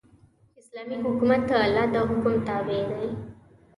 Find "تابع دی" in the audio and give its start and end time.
2.47-3.09